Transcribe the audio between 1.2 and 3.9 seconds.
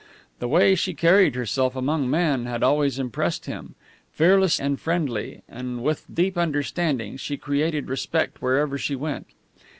herself among men had always impressed him.